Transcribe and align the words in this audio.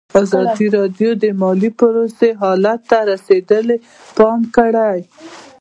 ازادي 0.21 0.67
راډیو 0.77 1.11
د 1.23 1.25
مالي 1.41 1.71
پالیسي 1.79 2.29
حالت 2.41 2.79
ته 2.89 2.97
رسېدلي 3.11 3.77
پام 4.17 4.39
کړی. 4.55 4.99